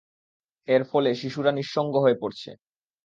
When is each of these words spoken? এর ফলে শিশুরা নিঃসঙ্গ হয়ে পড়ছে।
এর 0.67 0.81
ফলে 0.91 1.09
শিশুরা 1.15 1.51
নিঃসঙ্গ 1.51 1.93
হয়ে 2.03 2.17
পড়ছে। 2.21 2.49